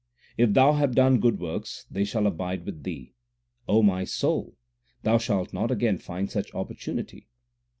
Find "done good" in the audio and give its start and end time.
0.95-1.39